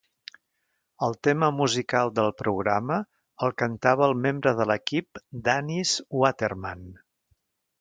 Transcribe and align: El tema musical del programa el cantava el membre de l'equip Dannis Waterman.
El 1.07 1.11
tema 1.27 1.49
musical 1.57 2.09
del 2.19 2.31
programa 2.39 2.97
el 3.49 3.53
cantava 3.63 4.09
el 4.09 4.17
membre 4.25 4.55
de 4.61 4.67
l'equip 4.71 5.23
Dannis 5.51 5.93
Waterman. 6.23 6.83